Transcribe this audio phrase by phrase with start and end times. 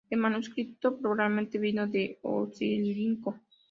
[0.09, 3.39] El manuscrito probablemente vino de Oxirrinco.